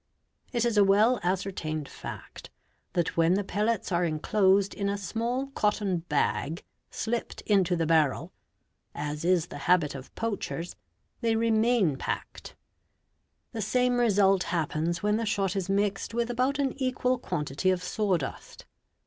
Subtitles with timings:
[0.51, 2.49] It is a well ascertained fact
[2.93, 7.85] that when the pellets are enclosed in Ht a small cotton bag slipped into the
[7.85, 8.33] barrel,
[8.95, 10.75] as is the habit of poachers,
[11.19, 12.55] they remain packed;
[13.51, 17.69] the same result happens when the shot is mixed a vith about an equal quantity
[17.69, 18.65] of sawdust.